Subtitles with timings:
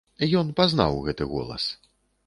[0.39, 1.71] Ён пазнаў гэты голас.